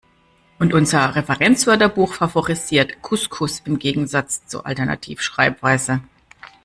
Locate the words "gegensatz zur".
3.77-4.65